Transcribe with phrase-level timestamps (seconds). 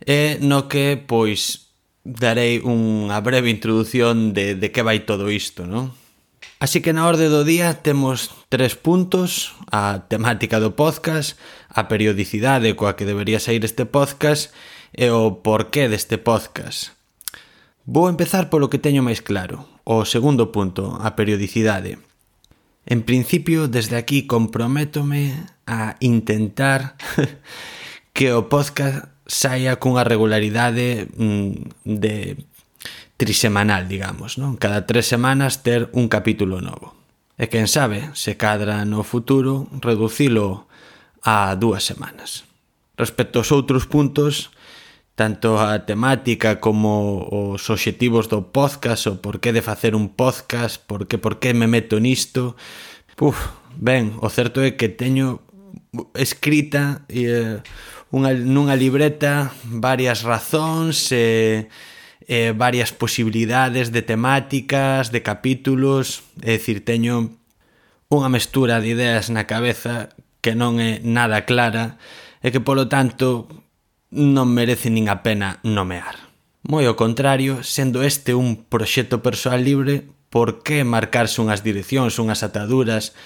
[0.00, 1.68] e no que, pois,
[2.00, 5.92] darei unha breve introdución de, de que vai todo isto, non?
[6.56, 11.36] Así que na orde do día temos tres puntos, a temática do podcast,
[11.68, 14.48] a periodicidade coa que debería sair este podcast
[14.96, 16.96] e o porqué deste podcast.
[17.84, 22.00] Vou empezar polo que teño máis claro, o segundo punto, a periodicidade.
[22.88, 26.96] En principio, desde aquí comprométome a intentar
[28.16, 32.40] que o podcast saia cunha regularidade mm, de
[33.20, 34.56] trisemanal, digamos, non?
[34.56, 36.96] Cada tres semanas ter un capítulo novo.
[37.36, 40.66] E quen sabe, se cadra no futuro, reducilo
[41.22, 42.48] a dúas semanas.
[42.98, 44.50] Respecto aos outros puntos,
[45.18, 51.10] tanto a temática como os obxectivos do podcast, o porqué de facer un podcast, por
[51.10, 52.54] que por que me meto nisto.
[53.18, 55.42] Puf, ben, o certo é que teño
[56.14, 57.60] escrita eh,
[58.12, 61.58] unha, nunha libreta varias razóns e eh,
[62.28, 67.32] eh, varias posibilidades de temáticas, de capítulos, é dicir, teño
[68.08, 70.12] unha mestura de ideas na cabeza
[70.44, 72.00] que non é nada clara
[72.44, 73.48] e que polo tanto
[74.12, 76.28] non merece nin a pena nomear.
[76.64, 82.44] Moi ao contrario, sendo este un proxecto persoal libre, por que marcarse unhas direccións, unhas
[82.44, 83.16] ataduras,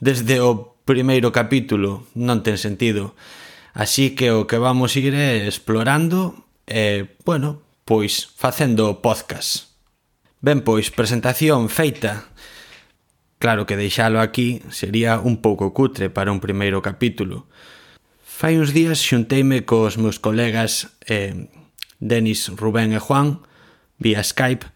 [0.00, 3.12] desde o primeiro capítulo non ten sentido.
[3.74, 9.68] Así que o que vamos ir é explorando e, bueno, pois facendo podcast.
[10.40, 12.30] Ben, pois, presentación feita.
[13.38, 17.46] Claro que deixalo aquí sería un pouco cutre para un primeiro capítulo.
[18.22, 21.50] Fai uns días xunteime cos meus colegas eh,
[21.98, 23.42] Denis, Rubén e Juan
[23.98, 24.70] vía Skype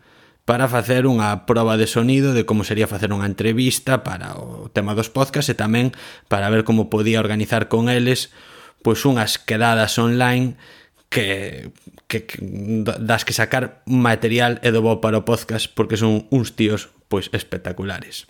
[0.45, 4.99] para facer unha proba de sonido de como sería facer unha entrevista para o tema
[4.99, 5.95] dos podcast e tamén
[6.27, 8.35] para ver como podía organizar con eles
[8.83, 10.59] pois unhas quedadas online
[11.07, 11.71] que,
[12.09, 12.39] que, que
[12.83, 17.31] das que sacar material e do bo para o podcast porque son uns tíos pois
[17.31, 18.27] espectaculares.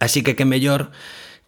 [0.00, 0.94] Así que que mellor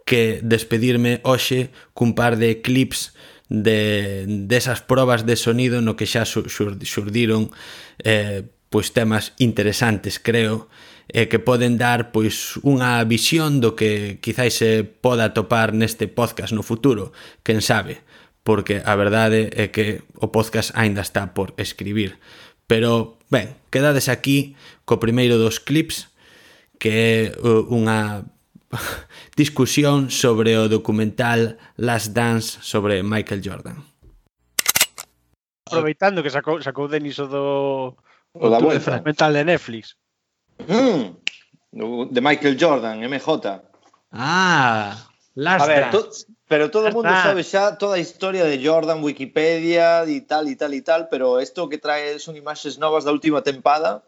[0.05, 3.17] que despedirme hoxe cun par de clips
[3.49, 7.49] de desas de probas de sonido no que xa xurdiron
[8.05, 10.71] eh, pois temas interesantes, creo,
[11.11, 16.55] e que poden dar pois unha visión do que quizáis se poda topar neste podcast
[16.55, 17.11] no futuro,
[17.43, 17.99] quen sabe,
[18.47, 22.23] porque a verdade é que o podcast aínda está por escribir.
[22.71, 24.55] Pero, ben, quedades aquí
[24.87, 26.07] co primeiro dos clips,
[26.79, 28.23] que é unha
[29.35, 33.83] discusión sobre o documental Last Dance sobre Michael Jordan.
[35.67, 37.47] Aproveitando que sacou, sacou Denis o do
[38.33, 38.81] o da vuelta.
[38.81, 39.97] fragmental de Netflix.
[40.69, 41.17] Mm,
[42.11, 43.63] de Michael Jordan, MJ.
[44.13, 46.11] Ah, Last A ver, to,
[46.49, 50.59] pero todo o mundo sabe xa toda a historia de Jordan, Wikipedia e tal e
[50.59, 54.03] tal e tal, pero isto que trae son imaxes novas da última tempada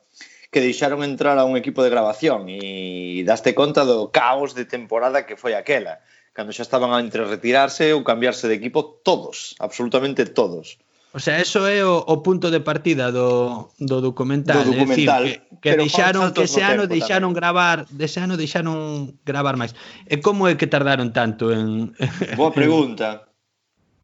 [0.51, 5.23] que deixaron entrar a un equipo de grabación e daste conta do caos de temporada
[5.23, 6.03] que foi aquela,
[6.35, 10.83] cando xa estaban a entre retirarse ou cambiarse de equipo todos, absolutamente todos.
[11.13, 15.37] O sea, eso é o, o punto de partida do, do documental, do documental é
[15.37, 17.39] dicir, que, que deixaron que ese ano deixaron tamén.
[17.39, 19.77] gravar, dese ano deixaron gravar máis.
[20.09, 21.93] E como é que tardaron tanto en
[22.41, 23.29] Boa pregunta.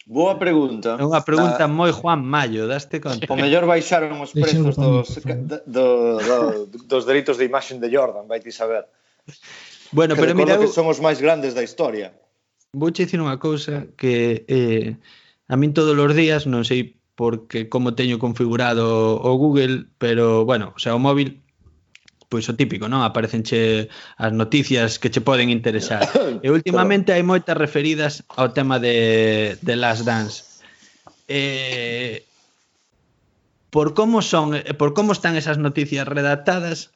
[0.04, 1.00] Boa pregunta.
[1.00, 3.24] É unha pregunta ah, moi Juan Mayo, daste conta.
[3.28, 5.08] O mellor baixaron os prezos dos,
[5.64, 5.86] do,
[6.20, 6.36] do,
[6.68, 8.84] dos dereitos de imaxe de Jordan, vai ti saber.
[9.96, 12.12] Bueno, que pero mira, que son os máis grandes da historia.
[12.72, 15.00] vou che dicir unha cousa que eh,
[15.48, 20.72] a min todos os días, non sei porque como teño configurado o Google, pero bueno,
[20.76, 21.42] o sea, o móvil
[22.30, 23.02] pois o típico, non?
[23.02, 26.06] Aparecenche as noticias que che poden interesar.
[26.46, 30.62] E últimamente hai moitas referidas ao tema de, de Last Dance.
[31.26, 32.22] Eh,
[33.74, 36.94] por como son, por como están esas noticias redactadas,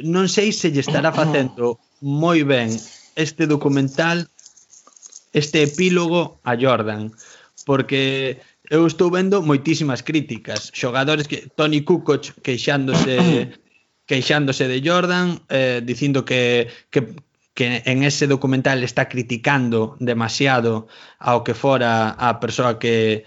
[0.00, 2.72] non sei se lle estará facendo moi ben
[3.12, 4.24] este documental,
[5.36, 7.12] este epílogo a Jordan,
[7.68, 8.40] porque
[8.70, 10.70] eu estou vendo moitísimas críticas.
[10.70, 13.50] Xogadores que Tony Kukoc queixándose
[14.06, 17.14] queixándose de Jordan, eh, dicindo que, que,
[17.54, 20.86] que en ese documental está criticando demasiado
[21.18, 23.26] ao que fora a persoa que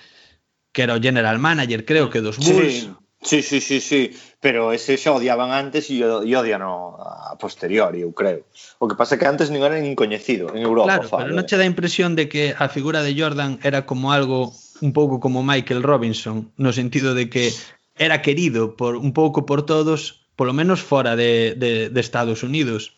[0.73, 2.89] que era o general manager, creo que dos Bulls.
[3.21, 4.01] Sí, sí, sí, sí, sí.
[4.43, 8.43] pero ese xa odiaban antes e odian a posteriori, eu creo.
[8.75, 10.99] O que pasa é que antes non era nin coñecido en Europa.
[10.99, 14.11] Claro, fala, pero non che dá impresión de que a figura de Jordan era como
[14.11, 14.51] algo
[14.83, 17.53] un pouco como Michael Robinson, no sentido de que
[17.95, 22.91] era querido por un pouco por todos, polo menos fora de, de, de Estados Unidos.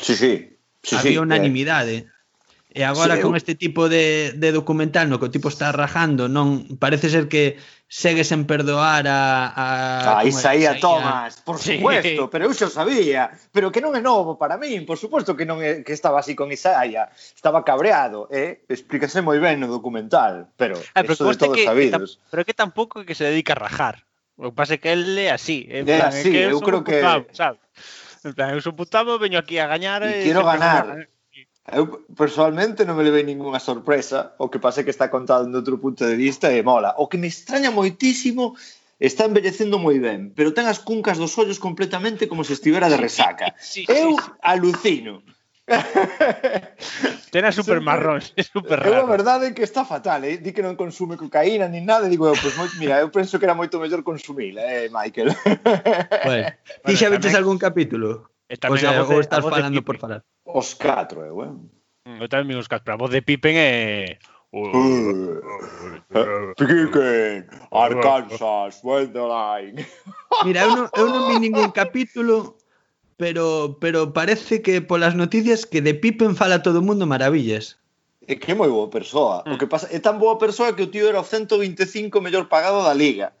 [0.00, 0.54] Sí, sí.
[0.86, 2.06] sí Había sí, unanimidade.
[2.74, 6.24] E agora sí, con este tipo de, de documental no que o tipo está rajando,
[6.24, 9.52] non parece ser que segue sen perdoar a...
[9.52, 9.64] a
[10.16, 11.76] ah, Isaías Isaía Tomás, por sí.
[11.76, 15.44] supuesto, pero eu xo sabía, pero que non é novo para min, por suposto que
[15.44, 18.64] non é, que estaba así con Isaía, estaba cabreado, eh?
[18.72, 22.16] explícase moi ben no documental, pero ah, pero eso de todos que, sabidos.
[22.16, 24.08] Que pero que tampouco que se dedica a rajar,
[24.40, 26.64] o que pasa é que ele é así, eh, é, plan, así, é que eu
[26.64, 26.96] creo que...
[26.96, 27.60] Putado, sabes?
[28.24, 30.00] En plan, eu sou putado, veño aquí a gañar...
[30.00, 30.88] E, e quero ganar.
[30.88, 31.12] ganar.
[31.62, 35.54] Eu personalmente non me levei ningunha sorpresa, o que pasa é que está contado de
[35.54, 36.98] outro punto de vista e mola.
[36.98, 38.58] O que me extraña moitísimo
[38.98, 42.98] está envellecendo moi ben, pero ten as cuncas dos ollos completamente como se estivera de
[42.98, 43.54] resaca.
[43.62, 45.22] Sí, sí, sí, eu alucino.
[47.32, 48.90] Ten a super marrón, é super raro.
[48.90, 50.42] Eu a verdade é que está fatal, eh?
[50.42, 53.46] di que non consume cocaína ni nada, digo eu, pois moi, mira, eu penso que
[53.46, 55.30] era moito mellor consumila, eh, Michael.
[56.26, 58.31] Bueno, bueno, ti xa veches algún capítulo?
[58.52, 59.88] E tamén pois o sea, a voz de, estás a voz falando Pippen.
[59.88, 60.20] por falar.
[60.44, 61.56] Os catro, eu, eh?
[62.04, 64.20] Mm, eu tamén os catro, pero a voz de Pippen é...
[66.60, 69.80] Piquen, Arkansas, Wonderline.
[70.44, 72.60] Mira, eu non, eu non vi ningún capítulo,
[73.16, 77.80] pero pero parece que polas noticias que de Pippen fala todo o mundo maravillas.
[78.28, 79.40] É que é moi boa persoa.
[79.48, 79.72] O que mm.
[79.72, 83.32] pasa é tan boa persoa que o tío era o 125 mellor pagado da liga.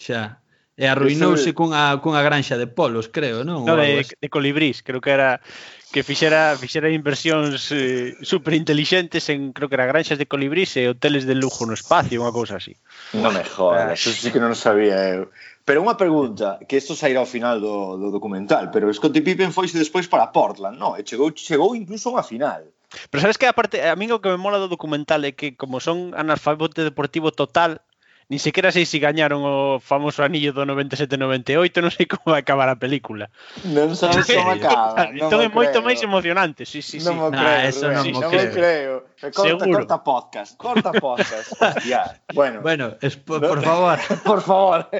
[0.00, 0.40] Xa.
[0.76, 1.56] E arruinouse Ese...
[1.56, 3.64] cunha, cunha granxa de polos, creo, non?
[3.64, 5.40] No, de, de colibrís, creo que era
[5.88, 10.92] que fixera fixera inversións eh, super intelixentes en creo que era granxas de colibrís e
[10.92, 12.76] hoteles de lujo no espacio, unha cousa así.
[13.16, 15.32] Non me jodas, eso sí que non sabía eu.
[15.64, 19.80] Pero unha pregunta, que isto sairá ao final do, do documental, pero Scottie Pippen foise
[19.80, 21.00] despois para Portland, non?
[21.00, 22.68] E chegou, chegou incluso a unha final.
[23.08, 25.80] Pero sabes que aparte, a mí o que me mola do documental é que como
[25.80, 27.82] son analfabeto deportivo total,
[28.28, 32.66] Ni sequera sei se gañaron o famoso anillo do 97-98, non sei como vai acabar
[32.66, 33.30] a película.
[33.70, 35.14] Non sabes como acaba.
[35.14, 37.06] entón é moito máis emocionante, sí, sí, sí.
[37.06, 38.50] Non mo creo, eso non, sí, mo creo.
[38.50, 38.94] creo.
[39.14, 39.78] Corta, Seguro.
[39.78, 41.54] corta podcast, corta podcast.
[41.54, 42.18] Hostia.
[42.34, 43.98] Bueno, bueno es, por favor.
[44.26, 44.90] por favor.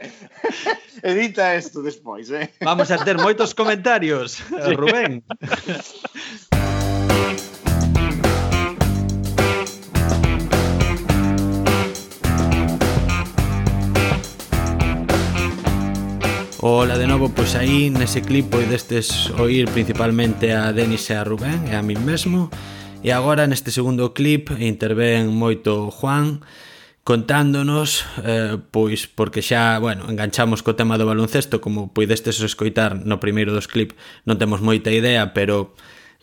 [1.02, 2.54] Edita isto despois, eh.
[2.62, 4.38] Vamos a ter moitos comentarios,
[4.78, 5.26] Rubén.
[16.68, 21.62] Ola de novo, pois aí nese clip poidestes oír principalmente a Denis e a Rubén
[21.70, 22.50] e a min mesmo.
[23.06, 26.42] E agora neste segundo clip intervén moito Juan
[27.06, 33.22] contándonos eh, pois porque xa, bueno, enganchamos co tema do baloncesto, como poidestes escoitar no
[33.22, 33.94] primeiro dos clip,
[34.26, 35.70] non temos moita idea, pero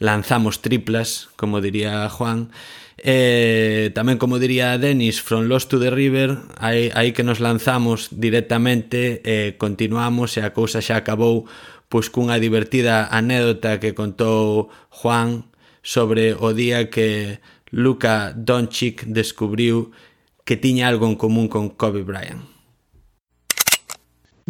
[0.03, 2.51] lanzamos triplas, como diría Juan.
[2.99, 8.11] E tamén como diría Denis, From Lost to the River, aí, aí que nos lanzamos
[8.11, 11.47] directamente, e continuamos e a cousa xa acabou
[11.87, 15.47] pois cunha divertida anécdota que contou Juan
[15.79, 17.39] sobre o día que
[17.71, 19.95] Luka Doncic descubriu
[20.43, 22.43] que tiña algo en común con Kobe Bryant.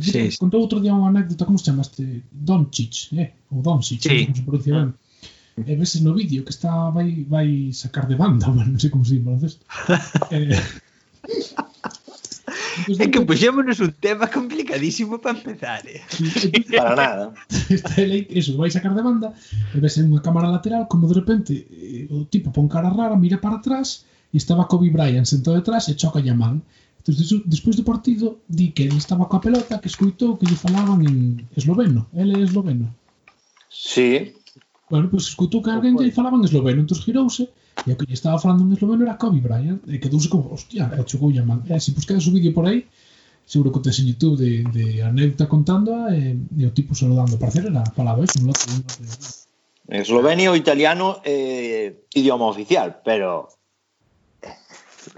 [0.01, 0.33] Sí.
[0.41, 2.25] Contou outro día unha anécdota, como se chama este?
[2.33, 3.37] Doncic, eh?
[3.53, 4.25] Ou Doncic, sí.
[4.25, 4.77] como se pronuncia mm.
[4.81, 5.02] ben
[5.57, 9.05] e vese no vídeo que está vai vai sacar de banda, bueno, non sei como
[9.05, 9.63] se di baloncesto.
[10.33, 10.63] eh, eh
[12.99, 16.01] é que puxémonos un tema complicadísimo para empezar, eh?
[16.73, 17.25] para nada.
[17.69, 19.33] Esta lei, eso, vai sacar de banda,
[19.73, 23.15] e ves en unha cámara lateral, como de repente eh, o tipo pon cara rara,
[23.15, 26.65] mira para atrás, e estaba Kobe Bryant sentado detrás e choca a man.
[27.03, 31.03] Entón, despois do partido, di que ele estaba coa pelota, que escoitou que lle falaban
[31.05, 32.09] en esloveno.
[32.15, 32.89] Ele é esloveno.
[33.69, 34.33] Sí,
[34.89, 37.47] Bueno, pois pues, escutou que alguén lle falaban esloveno, entón girouse
[37.87, 40.91] e o que lle estaba falando en esloveno era Kobe Bryant e quedouse como, hostia,
[40.91, 41.63] e chocou a man.
[41.65, 42.85] E se pois buscades o vídeo por aí,
[43.45, 47.39] seguro que tes en Youtube de, de anécdota contándoa e, e o tipo saludando.
[47.39, 49.03] Parecer era falaba palabra, eso, un lote, un lote.
[49.87, 53.49] Eslovenio o italiano eh, idioma oficial, pero...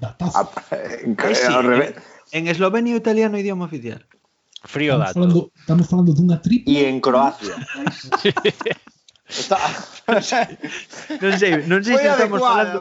[0.01, 0.37] Datazo.
[0.39, 1.61] Ah, eh, sí, ¿eh?
[1.61, 1.93] revés.
[2.31, 4.05] En eslovenio o italiano idioma oficial.
[4.63, 5.19] Frío estamos dato.
[5.19, 6.73] Falando, estamos falando dunha tripla.
[6.73, 7.53] E en Croacia.
[9.27, 9.57] Está...
[10.05, 10.21] non
[11.33, 12.77] sei, non sei Foi se estamos falando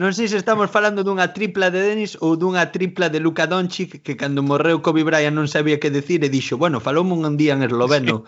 [0.00, 4.00] Non sei se estamos falando dunha tripla de Denis ou dunha tripla de Luka Doncic
[4.00, 7.52] que cando morreu Kobe Bryant non sabía que decir e dixo, bueno, faloume un día
[7.52, 8.24] en esloveno.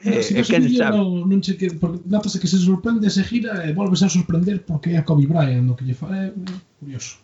[0.00, 0.96] Eh, si eh, quen sabe.
[0.96, 4.64] Non, non che que porque notase que se sorprende, se gira e volves a sorprender
[4.64, 6.32] porque é a Kobe Bryant, no que lle fala é
[6.80, 7.20] curioso.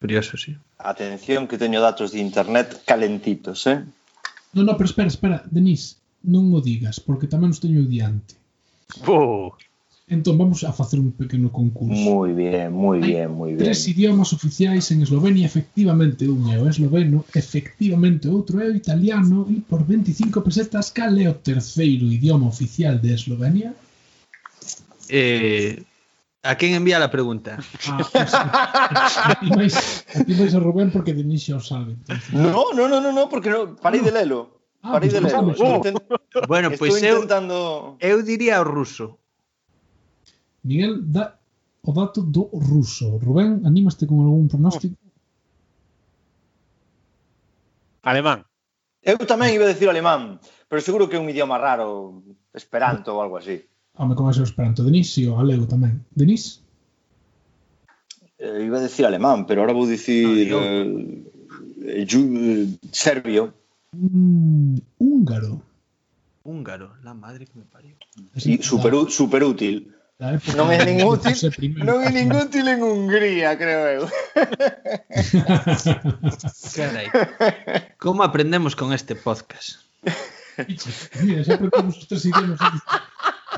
[0.00, 0.56] Curioso, sí.
[0.80, 3.84] Atención que teño datos de internet calentitos, eh?
[4.56, 8.36] Non, non, pero espera, espera, Denis, non o digas, porque tamén os teño diante.
[9.08, 9.56] Oh.
[10.08, 12.00] Entón vamos a facer un pequeno concurso.
[12.00, 13.60] Moi bien, moi bien, moi bien.
[13.60, 19.44] Tres idiomas oficiais en Eslovenia, efectivamente un é o esloveno, efectivamente outro é o italiano
[19.52, 23.76] e por 25 pesetas cal é o terceiro idioma oficial de Eslovenia?
[25.12, 25.84] Eh,
[26.40, 27.60] a quen envía a pregunta?
[27.84, 29.76] Ah, pues, a ti máis
[30.16, 32.00] a, ti vais a Rubén porque de xa o sabe.
[32.00, 32.32] Entonces.
[32.32, 34.57] No, no, no, no, no, porque no, parei de lelo.
[34.82, 35.34] Parei de ler.
[35.34, 35.76] Oh.
[35.76, 35.98] Intent...
[36.46, 37.96] Bueno, pois pues intentando...
[38.00, 39.18] eu, eu diría o ruso.
[40.62, 41.38] Miguel, da
[41.82, 43.18] o dato do ruso.
[43.18, 44.96] Rubén, anímaste con algún pronóstico?
[48.02, 48.44] Alemán.
[49.02, 50.36] Eu tamén iba a decir alemán,
[50.68, 52.20] pero seguro que é un idioma raro,
[52.52, 53.64] esperanto ou algo así.
[53.96, 54.84] Home, como é o esperanto?
[54.84, 56.04] Denis, si, o galego tamén.
[56.12, 56.60] Denis?
[58.38, 62.68] Eh, iba a decir alemán, pero ahora vou dicir ah, no, eh, eh, ju, eh,
[62.92, 63.54] serbio.
[63.92, 65.62] Húngaro.
[66.44, 67.96] Húngaro, la madre que me parió.
[68.36, 69.94] Sí, súper super útil.
[70.18, 74.08] No es ningún útil, no es ningún útil en Hungría, creo
[76.74, 77.06] Caray.
[77.98, 79.78] ¿Cómo aprendemos con este podcast?
[80.66, 81.70] Siempre
[82.08, 82.58] tres idiomas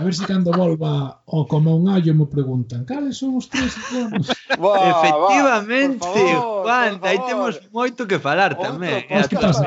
[0.01, 3.77] A ver se cando volva o como un allo me preguntan cales son os tres
[3.77, 4.33] iconos.
[4.49, 9.05] Efectivamente, favor, Juan, aí temos moito que falar Outro tamén.
[9.05, 9.61] Podcast,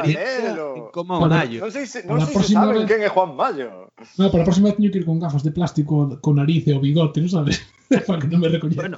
[0.89, 1.61] como un allo.
[1.61, 2.89] Non sei se, non sei se saben vez...
[2.89, 3.93] quen é Juan Mayo.
[4.17, 6.73] No, para a próxima vez teño que ir con gafas de plástico con nariz e
[6.73, 7.61] o bigote, non sabes?
[8.09, 8.97] para que non me recoñezan.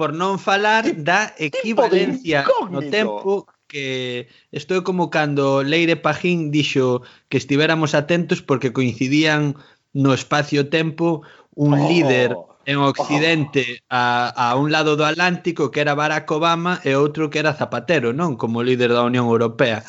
[0.00, 7.36] por non falar da equivalencia no tempo que estou como cando Leire Pajín dixo que
[7.36, 9.60] estiveramos atentos porque coincidían
[9.94, 11.22] no espacio-tempo
[11.54, 11.88] un oh.
[11.88, 12.36] líder
[12.66, 12.88] en oh.
[12.88, 17.56] Occidente a, a un lado do Atlántico que era Barack Obama e outro que era
[17.56, 18.36] Zapatero, non?
[18.36, 19.86] Como líder da Unión Europea.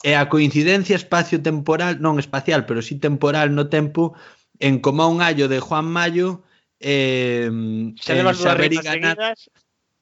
[0.00, 4.16] E a coincidencia espacio-temporal, non espacial, pero sí temporal no tempo,
[4.56, 6.40] en como un allo de Juan Mayo,
[6.80, 7.52] eh,
[8.00, 9.36] xa levas dúas rimas ganar...
[9.36, 9.38] seguidas?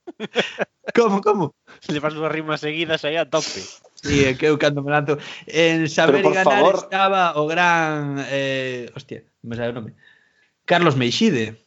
[0.94, 1.44] como, como?
[1.90, 3.62] Levas dúas rimas seguidas aí a tope.
[4.02, 6.74] Sí, é que eu cando me lanzo en saber e ganar favor...
[6.86, 9.98] estaba o gran eh, hostia, me sabe o nome.
[10.64, 11.58] Carlos Meixide.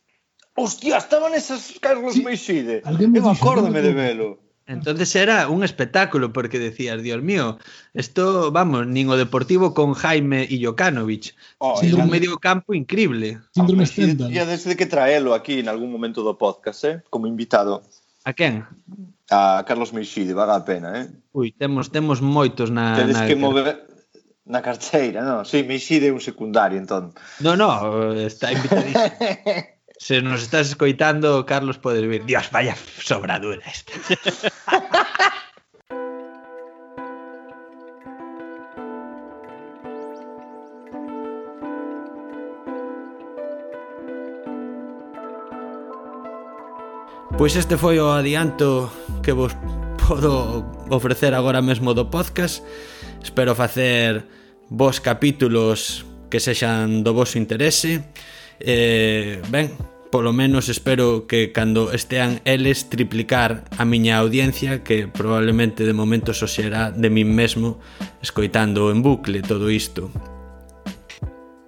[0.56, 2.24] Hostia, estaban esas Carlos sí.
[2.24, 2.84] Meixide.
[2.88, 4.40] Eu acórdame de velo.
[4.68, 7.58] Entonces era un espectáculo porque decías, Dios mío,
[7.94, 11.36] esto, vamos, nin o deportivo con Jaime y Jokanovic.
[11.58, 13.40] Oh, sí, un medio campo increíble.
[13.52, 14.32] Síndrome Stendhal.
[14.32, 17.84] Ya desde que traelo aquí en algún momento do podcast, eh, como invitado.
[18.24, 18.64] A quen?
[19.32, 21.08] a Carlos Meixide, vaga a pena, eh?
[21.32, 23.00] Ui, temos, temos moitos na...
[23.00, 23.26] Tedes na...
[23.26, 23.88] que mover
[24.44, 25.48] na carteira, non?
[25.48, 27.16] Si, sí, Meixide é un secundario, entón.
[27.40, 29.08] Non, non, está invitadísimo.
[30.02, 32.26] Se nos estás escoitando, Carlos, podes vir.
[32.26, 33.94] Dios, vaya sobradura esta.
[47.38, 48.92] Pois este foi o adianto
[49.24, 49.56] que vos
[49.98, 52.62] podo ofrecer agora mesmo do podcast.
[53.24, 54.28] Espero facer
[54.70, 58.04] vos capítulos que sexan do vosso interese.
[58.60, 59.72] Eh, ben,
[60.12, 66.36] polo menos espero que cando estean eles triplicar a miña audiencia que probablemente de momento
[66.36, 67.80] só será de min mesmo
[68.22, 70.12] escoitando en bucle todo isto.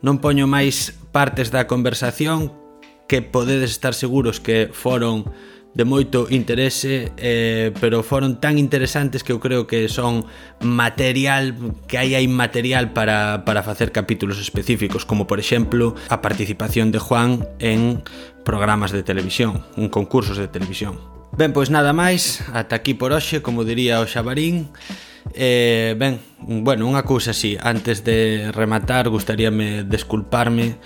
[0.03, 2.62] Non poño máis partes da conversación
[3.07, 5.29] que podedes estar seguros que foron
[5.73, 10.29] de moito interese, eh, pero foron tan interesantes que eu creo que son
[10.61, 11.57] material,
[11.89, 17.01] que aí hai material para, para facer capítulos específicos, como por exemplo a participación de
[17.01, 18.05] Juan en
[18.45, 21.01] programas de televisión, en concursos de televisión.
[21.33, 24.69] Ben, pois nada máis, ata aquí por hoxe, como diría o Xabarín.
[25.33, 30.77] Eh, ben, bueno, unha cousa así, antes de rematar, gustaríame desculparme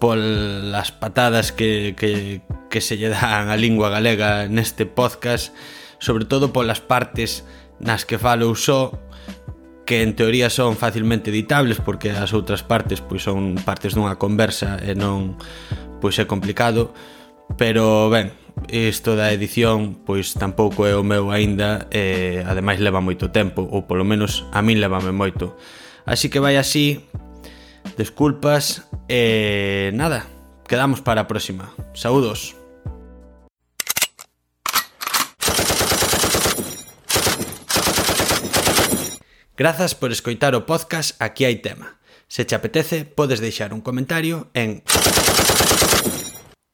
[0.00, 2.40] polas patadas que, que,
[2.72, 5.52] que se lle dan a lingua galega neste podcast,
[6.00, 7.44] sobre todo polas partes
[7.78, 8.96] nas que falo só
[9.84, 14.80] que en teoría son facilmente editables porque as outras partes pois son partes dunha conversa
[14.80, 15.36] e non
[16.00, 16.96] pois é complicado,
[17.60, 18.32] pero ben,
[18.72, 23.84] isto da edición pois tampouco é o meu aínda e ademais leva moito tempo ou
[23.84, 25.60] polo menos a min levame moito.
[26.08, 27.04] Así que vai así
[28.00, 30.24] Desculpas e eh, nada,
[30.64, 31.76] quedamos para a próxima.
[31.92, 32.56] Saúdos.
[39.52, 42.00] Grazas por escoitar o podcast Aquí hai tema.
[42.24, 44.80] Se che apetece, podes deixar un comentario en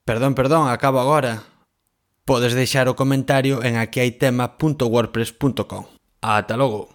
[0.07, 1.43] Perdón, perdón, acabo agora.
[2.23, 5.91] Podes deixar o comentario en aquihaitema.wordpress.com.
[6.23, 6.95] Ata logo.